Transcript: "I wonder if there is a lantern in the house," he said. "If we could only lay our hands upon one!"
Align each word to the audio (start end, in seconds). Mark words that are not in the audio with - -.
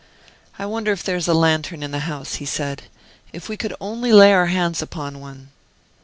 "I 0.57 0.65
wonder 0.65 0.91
if 0.91 1.03
there 1.03 1.15
is 1.15 1.27
a 1.27 1.33
lantern 1.35 1.83
in 1.83 1.91
the 1.91 1.99
house," 2.09 2.37
he 2.41 2.45
said. 2.47 2.85
"If 3.33 3.47
we 3.47 3.55
could 3.55 3.75
only 3.79 4.11
lay 4.11 4.33
our 4.33 4.47
hands 4.47 4.81
upon 4.81 5.19
one!" 5.19 5.49